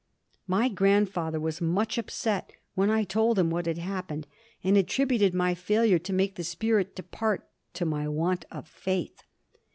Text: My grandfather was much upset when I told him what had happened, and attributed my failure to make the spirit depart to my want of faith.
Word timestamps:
My 0.47 0.67
grandfather 0.67 1.39
was 1.39 1.61
much 1.61 1.99
upset 1.99 2.53
when 2.73 2.89
I 2.89 3.03
told 3.03 3.37
him 3.37 3.51
what 3.51 3.67
had 3.67 3.77
happened, 3.77 4.25
and 4.63 4.75
attributed 4.75 5.35
my 5.35 5.53
failure 5.53 5.99
to 5.99 6.11
make 6.11 6.37
the 6.37 6.43
spirit 6.43 6.95
depart 6.95 7.47
to 7.75 7.85
my 7.85 8.07
want 8.07 8.45
of 8.49 8.67
faith. 8.67 9.21